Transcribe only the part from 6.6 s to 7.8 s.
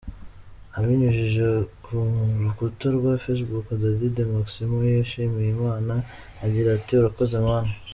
ati ”Urakoze Mana”.